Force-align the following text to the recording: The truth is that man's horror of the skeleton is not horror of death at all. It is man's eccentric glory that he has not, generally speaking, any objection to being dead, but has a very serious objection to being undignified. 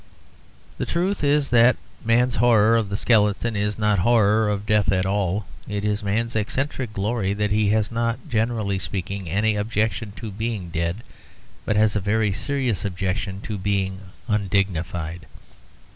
The 0.79 0.87
truth 0.87 1.23
is 1.23 1.49
that 1.49 1.75
man's 2.03 2.37
horror 2.37 2.75
of 2.75 2.89
the 2.89 2.97
skeleton 2.97 3.55
is 3.55 3.77
not 3.77 3.99
horror 3.99 4.49
of 4.49 4.65
death 4.65 4.91
at 4.91 5.05
all. 5.05 5.45
It 5.67 5.85
is 5.85 6.01
man's 6.01 6.35
eccentric 6.35 6.91
glory 6.93 7.35
that 7.35 7.51
he 7.51 7.69
has 7.69 7.91
not, 7.91 8.17
generally 8.27 8.79
speaking, 8.79 9.29
any 9.29 9.55
objection 9.55 10.11
to 10.15 10.31
being 10.31 10.71
dead, 10.71 11.03
but 11.65 11.75
has 11.75 11.95
a 11.95 11.99
very 11.99 12.31
serious 12.31 12.83
objection 12.83 13.41
to 13.41 13.59
being 13.59 13.99
undignified. 14.27 15.27